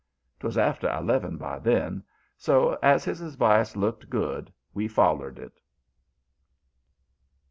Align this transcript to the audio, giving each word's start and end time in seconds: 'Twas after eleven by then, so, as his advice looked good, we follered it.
'Twas 0.39 0.57
after 0.57 0.89
eleven 0.89 1.37
by 1.37 1.59
then, 1.59 2.01
so, 2.35 2.75
as 2.81 3.05
his 3.05 3.21
advice 3.21 3.75
looked 3.75 4.09
good, 4.09 4.51
we 4.73 4.87
follered 4.87 5.37
it. 5.37 5.59